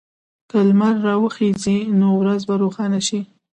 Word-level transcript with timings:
که 0.49 0.59
لمر 0.67 0.95
راوخېژي، 1.05 1.77
نو 1.99 2.07
ورځ 2.21 2.41
به 2.47 2.55
روښانه 2.63 2.99
شي. 3.07 3.19